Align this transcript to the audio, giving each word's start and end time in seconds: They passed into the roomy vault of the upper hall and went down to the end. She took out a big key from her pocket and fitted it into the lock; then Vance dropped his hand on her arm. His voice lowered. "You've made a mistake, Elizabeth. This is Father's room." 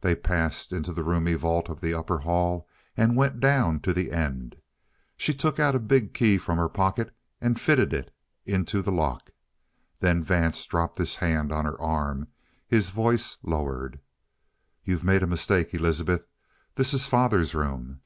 They 0.00 0.16
passed 0.16 0.72
into 0.72 0.92
the 0.92 1.04
roomy 1.04 1.34
vault 1.34 1.68
of 1.68 1.80
the 1.80 1.94
upper 1.94 2.18
hall 2.18 2.68
and 2.96 3.14
went 3.14 3.38
down 3.38 3.78
to 3.82 3.92
the 3.94 4.10
end. 4.10 4.56
She 5.16 5.32
took 5.32 5.60
out 5.60 5.76
a 5.76 5.78
big 5.78 6.12
key 6.12 6.38
from 6.38 6.58
her 6.58 6.68
pocket 6.68 7.14
and 7.40 7.54
fitted 7.60 7.92
it 7.92 8.12
into 8.44 8.82
the 8.82 8.90
lock; 8.90 9.30
then 10.00 10.24
Vance 10.24 10.66
dropped 10.66 10.98
his 10.98 11.14
hand 11.14 11.52
on 11.52 11.66
her 11.66 11.80
arm. 11.80 12.26
His 12.66 12.90
voice 12.90 13.38
lowered. 13.44 14.00
"You've 14.82 15.04
made 15.04 15.22
a 15.22 15.28
mistake, 15.28 15.72
Elizabeth. 15.72 16.26
This 16.74 16.92
is 16.92 17.06
Father's 17.06 17.54
room." 17.54 18.00